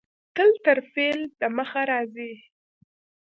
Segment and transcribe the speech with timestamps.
[0.35, 2.31] تل تر فعل د مخه راځي.